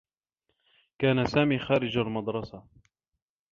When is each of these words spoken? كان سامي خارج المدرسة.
كان 0.99 1.25
سامي 1.27 1.59
خارج 1.59 1.97
المدرسة. 1.97 2.63